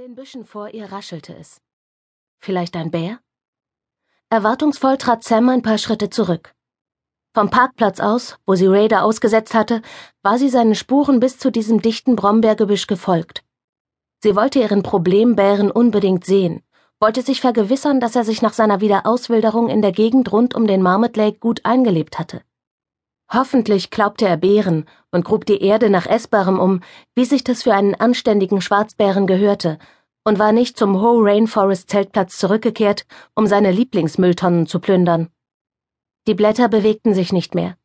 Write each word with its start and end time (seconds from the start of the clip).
den 0.00 0.14
Büschen 0.14 0.46
vor 0.46 0.72
ihr 0.72 0.90
raschelte 0.90 1.36
es. 1.36 1.60
Vielleicht 2.38 2.74
ein 2.74 2.90
Bär? 2.90 3.18
Erwartungsvoll 4.30 4.96
trat 4.96 5.24
Sam 5.24 5.50
ein 5.50 5.60
paar 5.60 5.76
Schritte 5.76 6.08
zurück. 6.08 6.54
Vom 7.34 7.50
Parkplatz 7.50 8.00
aus, 8.00 8.38
wo 8.46 8.54
sie 8.54 8.66
Raider 8.66 9.04
ausgesetzt 9.04 9.52
hatte, 9.52 9.82
war 10.22 10.38
sie 10.38 10.48
seinen 10.48 10.74
Spuren 10.74 11.20
bis 11.20 11.38
zu 11.38 11.52
diesem 11.52 11.82
dichten 11.82 12.16
Brombeergebüsch 12.16 12.86
gefolgt. 12.86 13.44
Sie 14.22 14.34
wollte 14.36 14.60
ihren 14.60 14.82
Problembären 14.82 15.70
unbedingt 15.70 16.24
sehen, 16.24 16.62
wollte 16.98 17.20
sich 17.20 17.42
vergewissern, 17.42 18.00
dass 18.00 18.16
er 18.16 18.24
sich 18.24 18.40
nach 18.40 18.54
seiner 18.54 18.80
Wiederauswilderung 18.80 19.68
in 19.68 19.82
der 19.82 19.92
Gegend 19.92 20.32
rund 20.32 20.54
um 20.54 20.66
den 20.66 20.80
Marmot 20.80 21.18
Lake 21.18 21.40
gut 21.40 21.66
eingelebt 21.66 22.18
hatte. 22.18 22.40
Hoffentlich 23.32 23.90
klaubte 23.90 24.26
er 24.26 24.36
Beeren 24.36 24.86
und 25.12 25.24
grub 25.24 25.46
die 25.46 25.62
Erde 25.62 25.88
nach 25.88 26.06
Essbarem 26.06 26.58
um, 26.58 26.80
wie 27.14 27.24
sich 27.24 27.44
das 27.44 27.62
für 27.62 27.72
einen 27.72 27.94
anständigen 27.94 28.60
Schwarzbären 28.60 29.28
gehörte, 29.28 29.78
und 30.24 30.38
war 30.38 30.52
nicht 30.52 30.76
zum 30.76 31.00
Ho 31.00 31.18
Rainforest 31.20 31.88
Zeltplatz 31.88 32.38
zurückgekehrt, 32.38 33.06
um 33.34 33.46
seine 33.46 33.70
Lieblingsmülltonnen 33.70 34.66
zu 34.66 34.80
plündern. 34.80 35.30
Die 36.26 36.34
Blätter 36.34 36.68
bewegten 36.68 37.14
sich 37.14 37.32
nicht 37.32 37.54
mehr. 37.54 37.76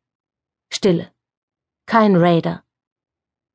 Stille. 0.72 1.10
Kein 1.86 2.16
Raider. 2.16 2.64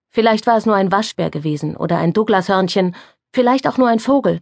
Vielleicht 0.10 0.48
war 0.48 0.58
es 0.58 0.66
nur 0.66 0.76
ein 0.76 0.92
Waschbär 0.92 1.30
gewesen 1.30 1.76
oder 1.76 1.98
ein 1.98 2.14
Douglashörnchen, 2.14 2.96
vielleicht 3.34 3.68
auch 3.68 3.78
nur 3.78 3.90
ein 3.90 4.00
Vogel. 4.00 4.42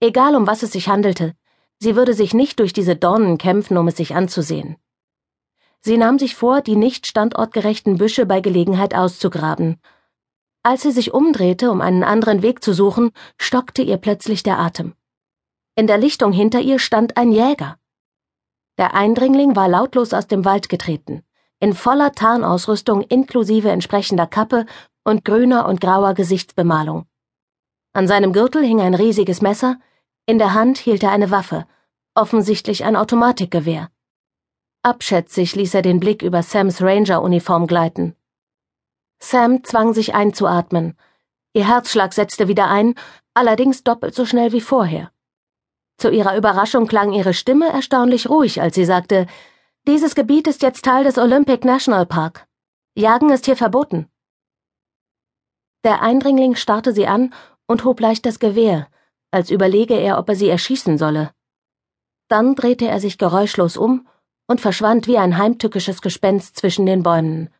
Egal 0.00 0.36
um 0.36 0.46
was 0.46 0.62
es 0.62 0.72
sich 0.72 0.88
handelte, 0.88 1.34
sie 1.78 1.96
würde 1.96 2.12
sich 2.12 2.34
nicht 2.34 2.60
durch 2.60 2.74
diese 2.74 2.96
Dornen 2.96 3.38
kämpfen, 3.38 3.78
um 3.78 3.88
es 3.88 3.96
sich 3.96 4.14
anzusehen. 4.14 4.76
Sie 5.86 5.98
nahm 5.98 6.18
sich 6.18 6.34
vor, 6.34 6.62
die 6.62 6.76
nicht 6.76 7.06
standortgerechten 7.06 7.98
Büsche 7.98 8.24
bei 8.24 8.40
Gelegenheit 8.40 8.94
auszugraben. 8.94 9.78
Als 10.62 10.80
sie 10.80 10.92
sich 10.92 11.12
umdrehte, 11.12 11.70
um 11.70 11.82
einen 11.82 12.04
anderen 12.04 12.40
Weg 12.40 12.64
zu 12.64 12.72
suchen, 12.72 13.10
stockte 13.36 13.82
ihr 13.82 13.98
plötzlich 13.98 14.42
der 14.42 14.58
Atem. 14.58 14.94
In 15.74 15.86
der 15.86 15.98
Lichtung 15.98 16.32
hinter 16.32 16.60
ihr 16.62 16.78
stand 16.78 17.18
ein 17.18 17.32
Jäger. 17.32 17.76
Der 18.78 18.94
Eindringling 18.94 19.56
war 19.56 19.68
lautlos 19.68 20.14
aus 20.14 20.26
dem 20.26 20.46
Wald 20.46 20.70
getreten, 20.70 21.22
in 21.60 21.74
voller 21.74 22.12
Tarnausrüstung 22.12 23.02
inklusive 23.02 23.70
entsprechender 23.70 24.26
Kappe 24.26 24.64
und 25.04 25.22
grüner 25.22 25.68
und 25.68 25.82
grauer 25.82 26.14
Gesichtsbemalung. 26.14 27.04
An 27.92 28.08
seinem 28.08 28.32
Gürtel 28.32 28.64
hing 28.64 28.80
ein 28.80 28.94
riesiges 28.94 29.42
Messer, 29.42 29.76
in 30.24 30.38
der 30.38 30.54
Hand 30.54 30.78
hielt 30.78 31.02
er 31.02 31.10
eine 31.10 31.30
Waffe, 31.30 31.66
offensichtlich 32.14 32.86
ein 32.86 32.96
Automatikgewehr. 32.96 33.90
Abschätzig 34.84 35.56
ließ 35.56 35.72
er 35.72 35.80
den 35.80 35.98
Blick 35.98 36.20
über 36.20 36.42
Sams 36.42 36.82
Ranger-Uniform 36.82 37.66
gleiten. 37.66 38.14
Sam 39.18 39.64
zwang 39.64 39.94
sich 39.94 40.14
einzuatmen. 40.14 40.98
Ihr 41.54 41.66
Herzschlag 41.66 42.12
setzte 42.12 42.48
wieder 42.48 42.68
ein, 42.68 42.94
allerdings 43.32 43.82
doppelt 43.82 44.14
so 44.14 44.26
schnell 44.26 44.52
wie 44.52 44.60
vorher. 44.60 45.10
Zu 45.96 46.10
ihrer 46.10 46.36
Überraschung 46.36 46.86
klang 46.86 47.14
ihre 47.14 47.32
Stimme 47.32 47.70
erstaunlich 47.70 48.28
ruhig, 48.28 48.60
als 48.60 48.74
sie 48.74 48.84
sagte, 48.84 49.26
dieses 49.88 50.14
Gebiet 50.14 50.46
ist 50.48 50.60
jetzt 50.60 50.84
Teil 50.84 51.04
des 51.04 51.16
Olympic 51.16 51.66
National 51.66 52.04
Park. 52.04 52.46
Jagen 52.94 53.30
ist 53.30 53.46
hier 53.46 53.56
verboten. 53.56 54.10
Der 55.84 56.02
Eindringling 56.02 56.56
starrte 56.56 56.92
sie 56.92 57.06
an 57.06 57.32
und 57.66 57.84
hob 57.84 58.00
leicht 58.00 58.26
das 58.26 58.38
Gewehr, 58.38 58.88
als 59.30 59.50
überlege 59.50 59.94
er, 59.94 60.18
ob 60.18 60.28
er 60.28 60.36
sie 60.36 60.50
erschießen 60.50 60.98
solle. 60.98 61.32
Dann 62.28 62.54
drehte 62.54 62.86
er 62.86 63.00
sich 63.00 63.16
geräuschlos 63.16 63.78
um 63.78 64.06
und 64.46 64.60
verschwand 64.60 65.06
wie 65.06 65.18
ein 65.18 65.38
heimtückisches 65.38 66.02
Gespenst 66.02 66.56
zwischen 66.56 66.86
den 66.86 67.02
Bäumen. 67.02 67.50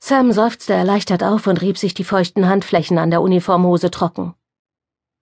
Sam 0.00 0.32
seufzte 0.32 0.74
erleichtert 0.74 1.22
auf 1.22 1.46
und 1.46 1.60
rieb 1.60 1.76
sich 1.76 1.92
die 1.92 2.04
feuchten 2.04 2.48
Handflächen 2.48 2.98
an 2.98 3.10
der 3.10 3.20
Uniformhose 3.20 3.90
trocken. 3.90 4.34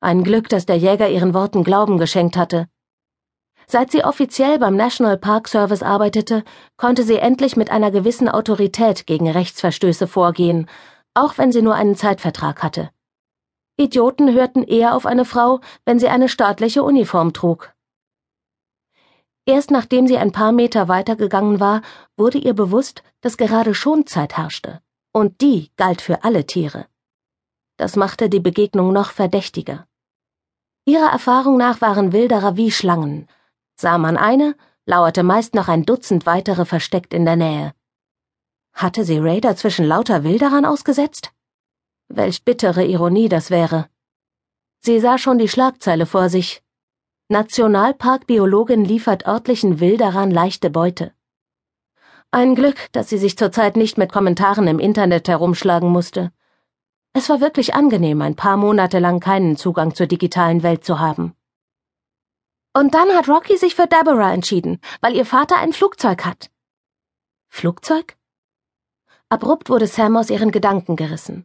Ein 0.00 0.22
Glück, 0.22 0.48
dass 0.48 0.66
der 0.66 0.76
Jäger 0.76 1.08
ihren 1.08 1.32
Worten 1.32 1.64
Glauben 1.64 1.98
geschenkt 1.98 2.36
hatte. 2.36 2.68
Seit 3.66 3.90
sie 3.90 4.04
offiziell 4.04 4.58
beim 4.58 4.76
National 4.76 5.16
Park 5.16 5.48
Service 5.48 5.82
arbeitete, 5.82 6.44
konnte 6.76 7.02
sie 7.02 7.16
endlich 7.16 7.56
mit 7.56 7.70
einer 7.70 7.90
gewissen 7.90 8.28
Autorität 8.28 9.06
gegen 9.06 9.28
Rechtsverstöße 9.28 10.06
vorgehen, 10.06 10.68
auch 11.14 11.38
wenn 11.38 11.50
sie 11.50 11.62
nur 11.62 11.74
einen 11.74 11.96
Zeitvertrag 11.96 12.62
hatte. 12.62 12.90
Idioten 13.78 14.32
hörten 14.32 14.62
eher 14.62 14.94
auf 14.94 15.04
eine 15.04 15.24
Frau, 15.24 15.60
wenn 15.84 15.98
sie 15.98 16.08
eine 16.08 16.28
staatliche 16.28 16.82
Uniform 16.82 17.32
trug. 17.32 17.74
Erst 19.46 19.70
nachdem 19.70 20.08
sie 20.08 20.18
ein 20.18 20.32
paar 20.32 20.50
Meter 20.50 20.88
weitergegangen 20.88 21.60
war, 21.60 21.82
wurde 22.16 22.38
ihr 22.38 22.52
bewusst, 22.52 23.04
dass 23.20 23.36
gerade 23.36 23.74
Schonzeit 23.74 24.36
herrschte, 24.36 24.80
und 25.12 25.40
die 25.40 25.70
galt 25.76 26.00
für 26.00 26.24
alle 26.24 26.46
Tiere. 26.46 26.86
Das 27.76 27.94
machte 27.94 28.28
die 28.28 28.40
Begegnung 28.40 28.92
noch 28.92 29.12
verdächtiger. 29.12 29.86
Ihrer 30.84 31.10
Erfahrung 31.12 31.56
nach 31.56 31.80
waren 31.80 32.12
Wilderer 32.12 32.56
wie 32.56 32.72
Schlangen. 32.72 33.28
Sah 33.76 33.98
man 33.98 34.16
eine, 34.16 34.56
lauerte 34.84 35.22
meist 35.22 35.54
noch 35.54 35.68
ein 35.68 35.84
Dutzend 35.84 36.26
weitere 36.26 36.64
versteckt 36.64 37.14
in 37.14 37.24
der 37.24 37.36
Nähe. 37.36 37.74
Hatte 38.72 39.04
sie 39.04 39.18
Raider 39.18 39.56
zwischen 39.56 39.86
lauter 39.86 40.24
Wilderern 40.24 40.64
ausgesetzt? 40.64 41.32
Welch 42.08 42.44
bittere 42.44 42.84
Ironie 42.84 43.28
das 43.28 43.50
wäre. 43.50 43.88
Sie 44.80 45.00
sah 45.00 45.18
schon 45.18 45.38
die 45.38 45.48
Schlagzeile 45.48 46.06
vor 46.06 46.28
sich, 46.28 46.62
Nationalparkbiologin 47.28 48.84
liefert 48.84 49.26
örtlichen 49.26 49.80
Wilderern 49.80 50.30
leichte 50.30 50.70
Beute. 50.70 51.12
Ein 52.30 52.54
Glück, 52.54 52.92
dass 52.92 53.08
sie 53.08 53.18
sich 53.18 53.36
zurzeit 53.36 53.76
nicht 53.76 53.98
mit 53.98 54.12
Kommentaren 54.12 54.68
im 54.68 54.78
Internet 54.78 55.26
herumschlagen 55.26 55.88
musste. 55.88 56.30
Es 57.14 57.28
war 57.28 57.40
wirklich 57.40 57.74
angenehm, 57.74 58.22
ein 58.22 58.36
paar 58.36 58.56
Monate 58.56 59.00
lang 59.00 59.18
keinen 59.18 59.56
Zugang 59.56 59.92
zur 59.92 60.06
digitalen 60.06 60.62
Welt 60.62 60.84
zu 60.84 61.00
haben. 61.00 61.34
Und 62.72 62.94
dann 62.94 63.08
hat 63.08 63.28
Rocky 63.28 63.56
sich 63.56 63.74
für 63.74 63.88
Deborah 63.88 64.32
entschieden, 64.32 64.80
weil 65.00 65.16
ihr 65.16 65.26
Vater 65.26 65.56
ein 65.56 65.72
Flugzeug 65.72 66.24
hat. 66.24 66.52
Flugzeug? 67.48 68.16
Abrupt 69.30 69.68
wurde 69.68 69.88
Sam 69.88 70.16
aus 70.16 70.30
ihren 70.30 70.52
Gedanken 70.52 70.94
gerissen. 70.94 71.44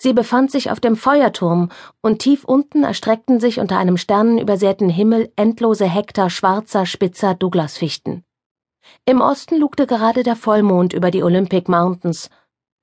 Sie 0.00 0.12
befand 0.12 0.52
sich 0.52 0.70
auf 0.70 0.78
dem 0.78 0.96
Feuerturm, 0.96 1.70
und 2.00 2.20
tief 2.20 2.44
unten 2.44 2.84
erstreckten 2.84 3.40
sich 3.40 3.58
unter 3.58 3.78
einem 3.78 3.96
sternenübersäten 3.96 4.88
Himmel 4.88 5.32
endlose 5.34 5.86
Hektar 5.86 6.30
schwarzer, 6.30 6.86
spitzer 6.86 7.34
Douglasfichten. 7.34 8.24
Im 9.04 9.20
Osten 9.20 9.58
lugte 9.58 9.86
gerade 9.86 10.22
der 10.22 10.36
Vollmond 10.36 10.92
über 10.92 11.10
die 11.10 11.22
Olympic 11.22 11.68
Mountains. 11.70 12.30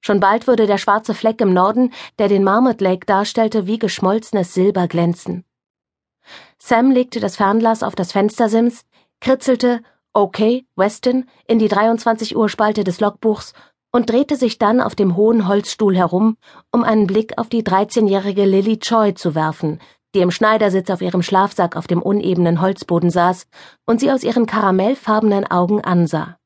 Schon 0.02 0.20
bald 0.20 0.46
würde 0.46 0.68
der 0.68 0.78
schwarze 0.78 1.14
Fleck 1.14 1.40
im 1.42 1.54
Norden, 1.54 1.94
der 2.20 2.28
den 2.28 2.44
Marmot 2.44 2.81
Lake 2.81 3.06
darstellte, 3.06 3.66
wie 3.66 3.80
geschmolzenes 3.80 4.54
Silber 4.54 4.88
glänzen. 4.88 5.46
Sam 6.58 6.92
legte 6.92 7.20
das 7.20 7.38
Fernglas 7.38 7.81
auf 7.81 7.96
das 7.96 8.12
Fenstersims, 8.12 8.86
kritzelte 9.22 9.81
Okay, 10.14 10.66
Weston 10.75 11.25
in 11.48 11.59
die 11.59 11.68
23 11.68 12.36
Uhr 12.36 12.50
Spalte 12.50 12.84
des 12.84 13.00
Logbuchs 13.00 13.54
und 13.95 14.09
drehte 14.09 14.35
sich 14.35 14.57
dann 14.57 14.81
auf 14.81 14.94
dem 14.94 15.16
hohen 15.16 15.47
Holzstuhl 15.47 15.95
herum, 15.95 16.35
um 16.69 16.83
einen 16.83 17.07
Blick 17.07 17.38
auf 17.38 17.47
die 17.47 17.63
13-jährige 17.63 18.44
Lily 18.44 18.78
Choi 18.78 19.13
zu 19.13 19.35
werfen, 19.35 19.79
die 20.13 20.19
im 20.19 20.31
Schneidersitz 20.31 20.89
auf 20.89 21.01
ihrem 21.01 21.22
Schlafsack 21.22 21.78
auf 21.78 21.88
dem 21.88 22.01
unebenen 22.01 22.59
Holzboden 22.59 23.09
saß 23.09 23.47
und 23.85 24.01
sie 24.01 24.11
aus 24.11 24.23
ihren 24.23 24.47
karamellfarbenen 24.47 25.50
Augen 25.50 25.79
ansah. 25.79 26.38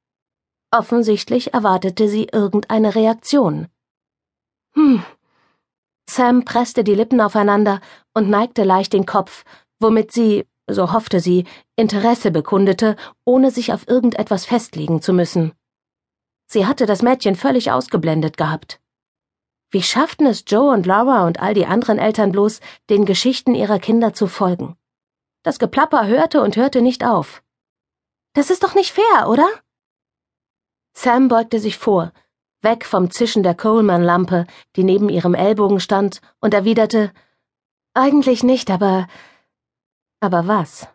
Offensichtlich 0.70 1.52
erwartete 1.52 2.08
sie 2.08 2.26
irgendeine 2.32 2.94
Reaktion. 2.94 3.66
Hm. 4.76 5.02
Sam 6.08 6.46
presste 6.46 6.84
die 6.84 6.94
Lippen 6.94 7.20
aufeinander 7.20 7.82
und 8.14 8.30
neigte 8.30 8.64
leicht 8.64 8.94
den 8.94 9.08
Kopf, 9.08 9.44
womit 9.80 10.12
sie, 10.12 10.46
so 10.70 10.94
hoffte 10.94 11.20
sie, 11.20 11.46
Interesse 11.76 12.30
bekundete, 12.30 12.96
ohne 13.26 13.50
sich 13.50 13.74
auf 13.74 13.88
irgendetwas 13.88 14.46
festlegen 14.46 15.02
zu 15.02 15.14
müssen. 15.14 15.54
Sie 16.52 16.66
hatte 16.66 16.88
das 16.88 17.04
Mädchen 17.04 17.36
völlig 17.36 17.72
ausgeblendet 17.72 18.36
gehabt. 18.36 18.82
Wie 19.70 19.84
schafften 19.84 20.26
es 20.26 20.46
Joe 20.48 20.74
und 20.74 20.88
Laura 20.88 21.28
und 21.28 21.40
all 21.40 21.54
die 21.54 21.68
anderen 21.68 22.00
Eltern 22.00 22.32
bloß, 22.32 22.60
den 22.90 23.06
Geschichten 23.06 23.54
ihrer 23.54 23.78
Kinder 23.78 24.14
zu 24.14 24.26
folgen? 24.26 24.76
Das 25.44 25.60
Geplapper 25.60 26.08
hörte 26.08 26.42
und 26.42 26.58
hörte 26.58 26.82
nicht 26.82 27.06
auf. 27.06 27.44
Das 28.34 28.50
ist 28.50 28.64
doch 28.64 28.74
nicht 28.74 28.92
fair, 28.92 29.30
oder? 29.30 29.48
Sam 30.94 31.28
beugte 31.28 31.60
sich 31.60 31.78
vor, 31.78 32.12
weg 32.62 32.84
vom 32.84 33.12
Zischen 33.12 33.44
der 33.44 33.54
Coleman-Lampe, 33.54 34.48
die 34.76 34.84
neben 34.84 35.10
ihrem 35.10 35.36
Ellbogen 35.36 35.80
stand, 35.80 36.20
und 36.40 36.56
erwiderte 36.56 37.14
Eigentlich 37.94 38.44
nicht, 38.44 38.72
aber. 38.72 39.08
Aber 40.20 40.48
was? 40.48 40.88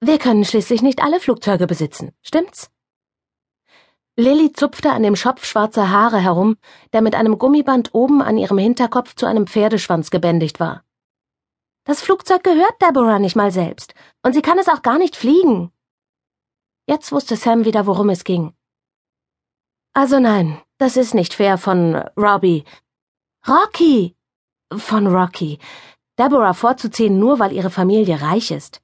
Wir 0.00 0.18
können 0.18 0.44
schließlich 0.44 0.80
nicht 0.80 1.02
alle 1.02 1.20
Flugzeuge 1.20 1.66
besitzen, 1.66 2.12
stimmt's? 2.22 2.70
Lilly 4.18 4.52
zupfte 4.52 4.92
an 4.92 5.02
dem 5.02 5.14
Schopf 5.14 5.44
schwarzer 5.44 5.90
Haare 5.90 6.18
herum, 6.18 6.56
der 6.94 7.02
mit 7.02 7.14
einem 7.14 7.38
Gummiband 7.38 7.94
oben 7.94 8.22
an 8.22 8.38
ihrem 8.38 8.56
Hinterkopf 8.56 9.14
zu 9.14 9.26
einem 9.26 9.46
Pferdeschwanz 9.46 10.10
gebändigt 10.10 10.58
war. 10.58 10.84
Das 11.84 12.00
Flugzeug 12.00 12.42
gehört 12.42 12.80
Deborah 12.80 13.18
nicht 13.18 13.36
mal 13.36 13.50
selbst, 13.50 13.94
und 14.22 14.32
sie 14.32 14.42
kann 14.42 14.58
es 14.58 14.68
auch 14.68 14.80
gar 14.80 14.98
nicht 14.98 15.16
fliegen. 15.16 15.70
Jetzt 16.86 17.12
wusste 17.12 17.36
Sam 17.36 17.64
wieder, 17.66 17.86
worum 17.86 18.08
es 18.08 18.24
ging. 18.24 18.54
Also 19.92 20.18
nein, 20.18 20.60
das 20.78 20.96
ist 20.96 21.14
nicht 21.14 21.34
fair 21.34 21.58
von 21.58 21.96
Robbie. 22.16 22.64
Rocky! 23.46 24.16
von 24.74 25.06
Rocky. 25.06 25.58
Deborah 26.18 26.54
vorzuziehen, 26.54 27.18
nur 27.18 27.38
weil 27.38 27.52
ihre 27.52 27.70
Familie 27.70 28.20
reich 28.20 28.50
ist. 28.50 28.80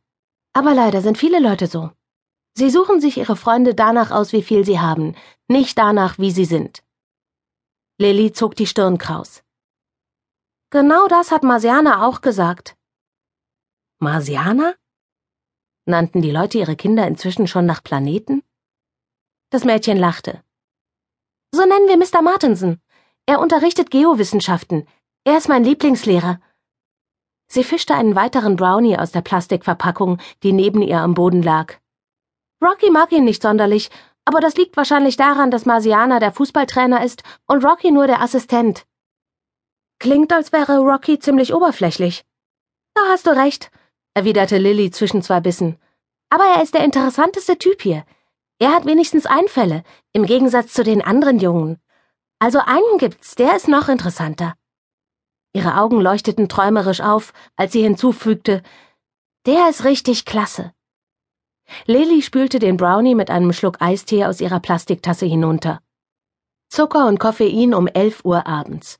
Aber 0.52 0.74
leider 0.74 1.00
sind 1.00 1.18
viele 1.18 1.40
Leute 1.40 1.66
so. 1.66 1.90
Sie 2.54 2.70
suchen 2.70 3.00
sich 3.00 3.16
ihre 3.16 3.36
Freunde 3.36 3.74
danach 3.74 4.10
aus, 4.10 4.32
wie 4.32 4.42
viel 4.42 4.64
sie 4.64 4.78
haben, 4.78 5.14
nicht 5.48 5.78
danach, 5.78 6.18
wie 6.18 6.30
sie 6.30 6.44
sind. 6.44 6.82
Lilly 7.98 8.32
zog 8.32 8.56
die 8.56 8.66
Stirn 8.66 8.98
kraus. 8.98 9.42
Genau 10.70 11.08
das 11.08 11.30
hat 11.30 11.42
Marsiana 11.42 12.06
auch 12.06 12.20
gesagt. 12.20 12.76
Marsiana? 13.98 14.74
Nannten 15.84 16.22
die 16.22 16.30
Leute 16.30 16.58
ihre 16.58 16.76
Kinder 16.76 17.06
inzwischen 17.06 17.46
schon 17.46 17.66
nach 17.66 17.82
Planeten? 17.82 18.42
Das 19.50 19.64
Mädchen 19.64 19.98
lachte. 19.98 20.42
So 21.54 21.66
nennen 21.66 21.88
wir 21.88 21.98
Mr. 21.98 22.22
Martinson. 22.22 22.80
Er 23.26 23.40
unterrichtet 23.40 23.90
Geowissenschaften. 23.90 24.88
Er 25.24 25.36
ist 25.36 25.48
mein 25.48 25.64
Lieblingslehrer. 25.64 26.40
Sie 27.48 27.64
fischte 27.64 27.94
einen 27.94 28.16
weiteren 28.16 28.56
Brownie 28.56 28.98
aus 28.98 29.12
der 29.12 29.20
Plastikverpackung, 29.20 30.18
die 30.42 30.52
neben 30.52 30.80
ihr 30.80 31.00
am 31.00 31.12
Boden 31.12 31.42
lag. 31.42 31.81
Rocky 32.62 32.90
mag 32.90 33.10
ihn 33.12 33.24
nicht 33.24 33.42
sonderlich, 33.42 33.90
aber 34.24 34.40
das 34.40 34.56
liegt 34.56 34.76
wahrscheinlich 34.76 35.16
daran, 35.16 35.50
dass 35.50 35.66
Marsiana 35.66 36.20
der 36.20 36.32
Fußballtrainer 36.32 37.04
ist 37.04 37.22
und 37.46 37.64
Rocky 37.64 37.90
nur 37.90 38.06
der 38.06 38.22
Assistent. 38.22 38.86
Klingt, 39.98 40.32
als 40.32 40.52
wäre 40.52 40.78
Rocky 40.78 41.18
ziemlich 41.18 41.52
oberflächlich. 41.52 42.24
Da 42.94 43.02
hast 43.08 43.26
du 43.26 43.30
recht, 43.30 43.70
erwiderte 44.14 44.58
Lilly 44.58 44.90
zwischen 44.90 45.22
zwei 45.22 45.40
Bissen. 45.40 45.78
Aber 46.30 46.44
er 46.44 46.62
ist 46.62 46.74
der 46.74 46.84
interessanteste 46.84 47.58
Typ 47.58 47.82
hier. 47.82 48.04
Er 48.58 48.72
hat 48.72 48.86
wenigstens 48.86 49.26
Einfälle, 49.26 49.82
im 50.12 50.24
Gegensatz 50.24 50.72
zu 50.72 50.84
den 50.84 51.02
anderen 51.02 51.40
Jungen. 51.40 51.80
Also 52.38 52.60
einen 52.60 52.98
gibt's, 52.98 53.34
der 53.34 53.56
ist 53.56 53.68
noch 53.68 53.88
interessanter. 53.88 54.54
Ihre 55.52 55.78
Augen 55.78 56.00
leuchteten 56.00 56.48
träumerisch 56.48 57.00
auf, 57.00 57.32
als 57.56 57.72
sie 57.72 57.82
hinzufügte, 57.82 58.62
der 59.46 59.68
ist 59.68 59.84
richtig 59.84 60.24
klasse. 60.24 60.72
Lily 61.86 62.22
spülte 62.22 62.58
den 62.58 62.76
Brownie 62.76 63.14
mit 63.14 63.30
einem 63.30 63.52
Schluck 63.52 63.80
Eistee 63.80 64.24
aus 64.24 64.40
ihrer 64.40 64.60
Plastiktasse 64.60 65.26
hinunter. 65.26 65.80
Zucker 66.68 67.06
und 67.06 67.18
Koffein 67.18 67.74
um 67.74 67.86
elf 67.86 68.24
Uhr 68.24 68.46
abends. 68.46 68.98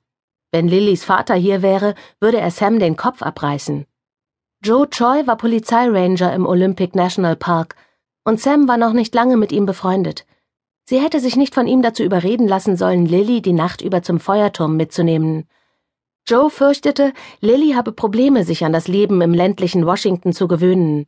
Wenn 0.50 0.68
Lillys 0.68 1.04
Vater 1.04 1.34
hier 1.34 1.62
wäre, 1.62 1.94
würde 2.20 2.38
er 2.38 2.50
Sam 2.50 2.78
den 2.78 2.96
Kopf 2.96 3.22
abreißen. 3.22 3.86
Joe 4.62 4.88
Choi 4.90 5.26
war 5.26 5.36
Polizeiranger 5.36 6.34
im 6.34 6.46
Olympic 6.46 6.94
National 6.94 7.36
Park 7.36 7.74
und 8.24 8.40
Sam 8.40 8.68
war 8.68 8.76
noch 8.76 8.92
nicht 8.92 9.14
lange 9.14 9.36
mit 9.36 9.50
ihm 9.50 9.66
befreundet. 9.66 10.26
Sie 10.84 11.00
hätte 11.00 11.20
sich 11.20 11.36
nicht 11.36 11.54
von 11.54 11.66
ihm 11.66 11.80
dazu 11.80 12.02
überreden 12.02 12.46
lassen 12.46 12.76
sollen, 12.76 13.06
Lilly 13.06 13.40
die 13.40 13.54
Nacht 13.54 13.80
über 13.80 14.02
zum 14.02 14.20
Feuerturm 14.20 14.76
mitzunehmen. 14.76 15.48
Joe 16.28 16.50
fürchtete, 16.50 17.12
Lilly 17.40 17.72
habe 17.72 17.92
Probleme, 17.92 18.44
sich 18.44 18.64
an 18.64 18.72
das 18.72 18.86
Leben 18.86 19.20
im 19.22 19.34
ländlichen 19.34 19.86
Washington 19.86 20.32
zu 20.32 20.46
gewöhnen. 20.46 21.06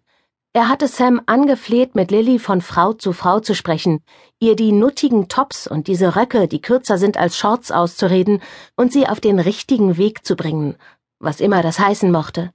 Er 0.57 0.69
hatte 0.69 0.87
Sam 0.87 1.21
angefleht, 1.27 1.97
mit 1.97 2.13
Lilly 2.13 2.39
von 2.39 2.61
Frau 2.61 2.93
zu 2.93 3.13
Frau 3.13 3.41
zu 3.41 3.57
sprechen, 3.57 4.05
ihr 4.39 4.55
die 4.55 4.71
nuttigen 4.71 5.27
Tops 5.27 5.67
und 5.67 5.89
diese 5.89 6.15
Röcke, 6.15 6.47
die 6.47 6.61
kürzer 6.61 6.97
sind 6.97 7.17
als 7.17 7.37
Shorts, 7.37 7.73
auszureden 7.73 8.41
und 8.77 8.93
sie 8.93 9.09
auf 9.09 9.19
den 9.19 9.41
richtigen 9.41 9.97
Weg 9.97 10.25
zu 10.25 10.37
bringen, 10.37 10.77
was 11.19 11.41
immer 11.41 11.61
das 11.61 11.81
heißen 11.81 12.13
mochte. 12.13 12.53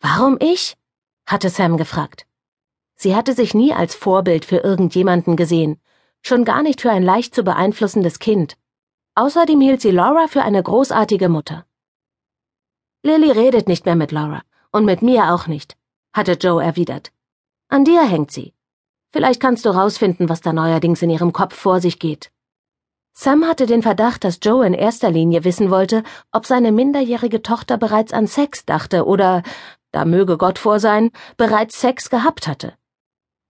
Warum 0.00 0.36
ich? 0.40 0.76
hatte 1.26 1.48
Sam 1.48 1.78
gefragt. 1.78 2.26
Sie 2.96 3.16
hatte 3.16 3.32
sich 3.32 3.54
nie 3.54 3.72
als 3.72 3.94
Vorbild 3.94 4.44
für 4.44 4.58
irgendjemanden 4.58 5.36
gesehen, 5.36 5.80
schon 6.20 6.44
gar 6.44 6.62
nicht 6.62 6.82
für 6.82 6.90
ein 6.90 7.02
leicht 7.02 7.34
zu 7.34 7.44
beeinflussendes 7.44 8.18
Kind. 8.18 8.58
Außerdem 9.14 9.58
hielt 9.62 9.80
sie 9.80 9.90
Laura 9.90 10.26
für 10.28 10.42
eine 10.42 10.62
großartige 10.62 11.30
Mutter. 11.30 11.64
Lily 13.02 13.30
redet 13.30 13.68
nicht 13.68 13.86
mehr 13.86 13.96
mit 13.96 14.12
Laura 14.12 14.42
und 14.70 14.84
mit 14.84 15.00
mir 15.00 15.32
auch 15.32 15.46
nicht, 15.46 15.78
hatte 16.12 16.32
Joe 16.32 16.62
erwidert. 16.62 17.12
An 17.68 17.84
dir 17.84 18.02
hängt 18.02 18.30
sie. 18.30 18.54
Vielleicht 19.12 19.40
kannst 19.40 19.64
du 19.64 19.70
rausfinden, 19.70 20.28
was 20.28 20.40
da 20.40 20.52
neuerdings 20.52 21.02
in 21.02 21.10
ihrem 21.10 21.32
Kopf 21.32 21.54
vor 21.54 21.80
sich 21.80 21.98
geht. 21.98 22.30
Sam 23.12 23.44
hatte 23.44 23.66
den 23.66 23.82
Verdacht, 23.82 24.24
dass 24.24 24.38
Joe 24.42 24.66
in 24.66 24.72
erster 24.72 25.10
Linie 25.10 25.44
wissen 25.44 25.70
wollte, 25.70 26.04
ob 26.32 26.46
seine 26.46 26.72
minderjährige 26.72 27.42
Tochter 27.42 27.76
bereits 27.76 28.12
an 28.12 28.26
Sex 28.26 28.64
dachte 28.64 29.04
oder, 29.04 29.42
da 29.90 30.04
möge 30.04 30.38
Gott 30.38 30.58
vor 30.58 30.78
sein, 30.78 31.10
bereits 31.36 31.80
Sex 31.80 32.08
gehabt 32.08 32.46
hatte. 32.46 32.74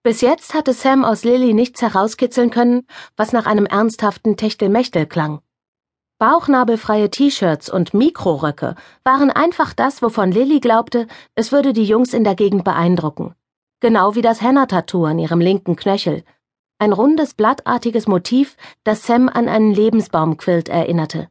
Bis 0.03 0.23
jetzt 0.23 0.55
hatte 0.55 0.73
Sam 0.73 1.05
aus 1.05 1.25
Lilly 1.25 1.53
nichts 1.53 1.83
herauskitzeln 1.83 2.51
können, 2.51 2.87
was 3.17 3.33
nach 3.33 3.45
einem 3.45 3.67
ernsthaften 3.67 4.39
Techtelmechtel 4.39 5.07
klang. 5.07 5.43
Bauchnabelfreie 6.21 7.09
T-Shirts 7.09 7.71
und 7.71 7.95
Mikroröcke 7.95 8.75
waren 9.05 9.31
einfach 9.31 9.73
das, 9.73 10.03
wovon 10.03 10.31
Lilly 10.31 10.61
glaubte, 10.61 11.07
es 11.35 11.51
würde 11.51 11.73
die 11.73 11.87
Jungs 11.87 12.13
in 12.13 12.25
der 12.25 12.35
Gegend 12.35 12.63
beeindrucken. 12.63 13.35
Genau 13.81 14.15
wie 14.15 14.21
das 14.21 14.43
Henna-Tattoo 14.43 15.07
an 15.07 15.19
ihrem 15.19 15.41
linken 15.41 15.77
Knöchel. 15.77 16.23
Ein 16.79 16.93
rundes, 16.93 17.33
blattartiges 17.33 18.07
Motiv, 18.07 18.59
das 18.85 19.07
Sam 19.07 19.31
an 19.31 19.49
einen 19.49 19.73
Lebensbaumquilt 19.73 20.69
erinnerte. 20.69 21.31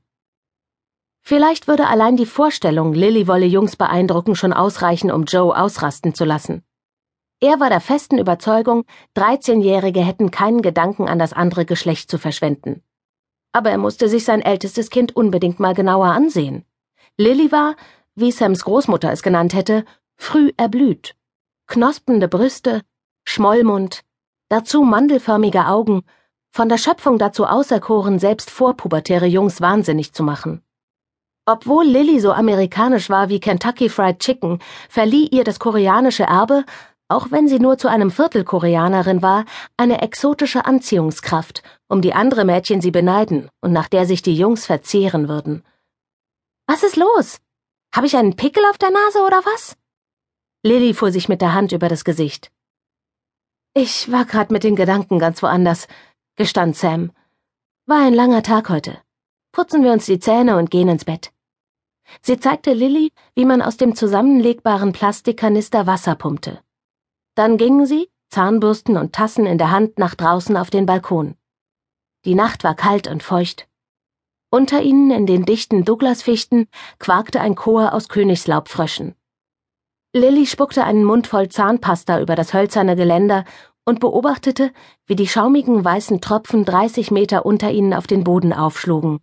Vielleicht 1.21 1.68
würde 1.68 1.85
allein 1.85 2.18
die 2.18 2.25
Vorstellung, 2.25 2.94
Lilly 2.94 3.27
wolle 3.27 3.45
Jungs 3.45 3.75
beeindrucken, 3.75 4.35
schon 4.35 4.53
ausreichen, 4.53 5.12
um 5.12 5.25
Joe 5.25 5.56
ausrasten 5.56 6.15
zu 6.15 6.25
lassen. 6.25 6.63
Er 7.39 7.59
war 7.59 7.69
der 7.69 7.81
festen 7.81 8.18
Überzeugung, 8.18 8.85
13-Jährige 9.15 10.01
hätten 10.01 10.31
keinen 10.31 10.63
Gedanken 10.63 11.07
an 11.07 11.19
das 11.19 11.31
andere 11.31 11.65
Geschlecht 11.65 12.09
zu 12.09 12.18
verschwenden. 12.18 12.81
Aber 13.51 13.72
er 13.72 13.78
musste 13.78 14.10
sich 14.10 14.25
sein 14.25 14.42
ältestes 14.42 14.90
Kind 14.90 15.16
unbedingt 15.16 15.60
mal 15.60 15.74
genauer 15.74 16.07
ansehen. 16.07 16.66
Lilly 17.18 17.51
war, 17.51 17.75
wie 18.16 18.31
Sams 18.31 18.63
Großmutter 18.63 19.12
es 19.12 19.24
genannt 19.24 19.54
hätte, 19.54 19.86
früh 20.18 20.51
erblüht. 20.57 21.16
Knospende 21.68 22.28
Brüste, 22.28 22.81
Schmollmund, 23.25 24.04
dazu 24.50 24.84
mandelförmige 24.84 25.68
Augen, 25.68 26.04
von 26.51 26.69
der 26.69 26.78
Schöpfung 26.78 27.18
dazu 27.18 27.46
auserkoren, 27.46 28.19
selbst 28.19 28.50
vorpubertäre 28.50 29.28
Jungs 29.28 29.62
wahnsinnig 29.62 30.13
zu 30.13 30.24
machen. 30.24 30.63
Obwohl 31.45 31.86
Lilly 31.86 32.19
so 32.19 32.31
amerikanisch 32.31 33.10
war 33.10 33.30
wie 33.30 33.40
Kentucky 33.40 33.90
Fried 33.90 34.19
Chicken, 34.19 34.60
verlieh 34.88 35.28
ihr 35.28 35.44
das 35.44 35.60
koreanische 35.60 36.24
Erbe 36.24 36.63
auch 37.09 37.31
wenn 37.31 37.47
sie 37.47 37.59
nur 37.59 37.77
zu 37.77 37.89
einem 37.89 38.11
Viertel 38.11 38.44
Koreanerin 38.44 39.21
war, 39.21 39.45
eine 39.77 40.01
exotische 40.01 40.65
Anziehungskraft, 40.65 41.63
um 41.88 42.01
die 42.01 42.13
andere 42.13 42.45
Mädchen 42.45 42.81
sie 42.81 42.91
beneiden 42.91 43.50
und 43.61 43.73
nach 43.73 43.89
der 43.89 44.06
sich 44.06 44.21
die 44.21 44.35
Jungs 44.35 44.65
verzehren 44.65 45.27
würden. 45.27 45.63
Was 46.67 46.83
ist 46.83 46.95
los? 46.95 47.39
Habe 47.94 48.06
ich 48.06 48.15
einen 48.15 48.35
Pickel 48.35 48.63
auf 48.69 48.77
der 48.77 48.91
Nase 48.91 49.19
oder 49.25 49.41
was? 49.44 49.75
Lilly 50.63 50.94
fuhr 50.94 51.11
sich 51.11 51.28
mit 51.28 51.42
der 51.42 51.54
Hand 51.54 51.71
über 51.71 51.89
das 51.89 52.06
Gesicht. 52.06 52.51
Ich 53.73 54.11
war 54.11 54.25
grad 54.25 54.51
mit 54.51 54.63
den 54.63 54.75
Gedanken 54.75 55.18
ganz 55.18 55.42
woanders, 55.42 55.87
gestand 56.35 56.75
Sam. 56.75 57.11
War 57.87 58.06
ein 58.06 58.13
langer 58.13 58.44
Tag 58.44 58.69
heute. 58.69 58.99
Putzen 59.51 59.83
wir 59.83 59.92
uns 59.92 60.06
die 60.06 60.19
Zähne 60.19 60.57
und 60.57 60.69
gehen 60.69 60.89
ins 60.89 61.06
Bett. 61.06 61.31
Sie 62.21 62.39
zeigte 62.39 62.73
Lilly, 62.73 63.11
wie 63.35 63.45
man 63.45 63.61
aus 63.61 63.78
dem 63.78 63.95
zusammenlegbaren 63.95 64.92
Plastikkanister 64.92 65.87
Wasser 65.87 66.16
pumpte. 66.16 66.61
Dann 67.40 67.56
gingen 67.56 67.86
sie, 67.86 68.10
Zahnbürsten 68.31 68.98
und 68.98 69.14
Tassen 69.14 69.46
in 69.46 69.58
der 69.58 69.72
Hand, 69.72 69.98
nach 69.98 70.14
draußen 70.14 70.58
auf 70.58 70.69
den 70.69 70.86
Balkon. 70.86 71.38
Die 72.26 72.36
Nacht 72.36 72.66
war 72.66 72.76
kalt 72.76 73.08
und 73.08 73.24
feucht. 73.24 73.69
Unter 74.52 74.81
ihnen 74.81 75.10
in 75.10 75.26
den 75.26 75.46
dichten 75.46 75.86
Douglasfichten 75.86 76.68
quakte 77.00 77.40
ein 77.40 77.56
Chor 77.56 77.94
aus 77.94 78.10
Königslaubfröschen. 78.10 79.16
Lilly 80.12 80.48
spuckte 80.48 80.84
einen 80.84 81.06
Mund 81.06 81.28
voll 81.28 81.48
Zahnpasta 81.48 82.19
über 82.19 82.36
das 82.36 82.54
hölzerne 82.54 82.98
Geländer 82.98 83.46
und 83.86 84.02
beobachtete, 84.02 84.74
wie 85.06 85.16
die 85.16 85.30
schaumigen 85.30 85.86
weißen 85.86 86.19
Tropfen 86.19 86.66
dreißig 86.66 87.10
Meter 87.10 87.46
unter 87.46 87.72
ihnen 87.72 87.94
auf 87.94 88.06
den 88.06 88.26
Boden 88.26 88.52
aufschlugen. 88.52 89.22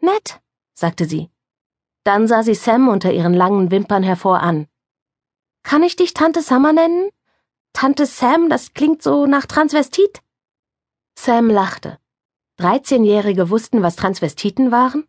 Nett, 0.00 0.40
sagte 0.74 1.06
sie. 1.06 1.28
Dann 2.04 2.28
sah 2.28 2.44
sie 2.44 2.54
Sam 2.54 2.86
unter 2.86 3.12
ihren 3.12 3.34
langen 3.34 3.72
Wimpern 3.72 4.04
hervor 4.04 4.38
an. 4.44 4.68
Kann 5.62 5.82
ich 5.82 5.96
dich 5.96 6.14
Tante 6.14 6.42
Summer 6.42 6.72
nennen? 6.72 7.10
Tante 7.72 8.06
Sam, 8.06 8.48
das 8.48 8.74
klingt 8.74 9.02
so 9.02 9.26
nach 9.26 9.46
Transvestit. 9.46 10.22
Sam 11.18 11.48
lachte. 11.48 11.98
Dreizehnjährige 12.56 13.50
wussten, 13.50 13.82
was 13.82 13.96
Transvestiten 13.96 14.70
waren? 14.70 15.08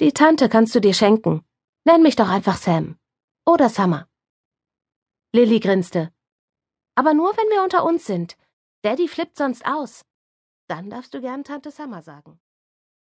Die 0.00 0.12
Tante 0.12 0.48
kannst 0.48 0.74
du 0.74 0.80
dir 0.80 0.94
schenken. 0.94 1.44
Nenn 1.84 2.02
mich 2.02 2.16
doch 2.16 2.28
einfach 2.28 2.56
Sam. 2.56 2.98
Oder 3.46 3.68
Summer. 3.68 4.08
Lilly 5.32 5.60
grinste. 5.60 6.12
Aber 6.94 7.14
nur, 7.14 7.36
wenn 7.36 7.48
wir 7.48 7.62
unter 7.62 7.84
uns 7.84 8.04
sind. 8.04 8.36
Daddy 8.82 9.08
flippt 9.08 9.38
sonst 9.38 9.64
aus. 9.64 10.04
Dann 10.66 10.90
darfst 10.90 11.14
du 11.14 11.20
gern 11.20 11.44
Tante 11.44 11.70
Summer 11.70 12.02
sagen. 12.02 12.40